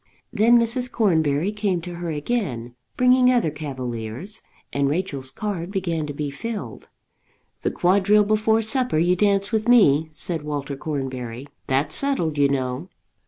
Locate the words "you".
8.97-9.15, 12.39-12.49